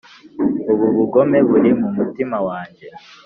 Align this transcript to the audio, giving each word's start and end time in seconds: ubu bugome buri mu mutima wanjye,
ubu 0.71 0.87
bugome 0.97 1.37
buri 1.49 1.71
mu 1.79 1.87
mutima 1.97 2.37
wanjye, 2.47 2.85